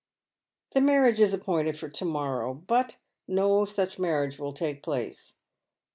"The 0.73 0.81
marriage 0.81 1.19
is 1.19 1.31
appointed 1.31 1.77
for 1.77 1.87
to 1.87 2.05
morrow, 2.05 2.55
but 2.55 2.97
no 3.27 3.65
such 3.65 3.99
marriage 3.99 4.39
will 4.39 4.51
take 4.51 4.81
place." 4.81 5.35